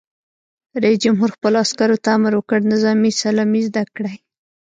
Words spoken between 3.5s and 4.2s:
زده کړئ!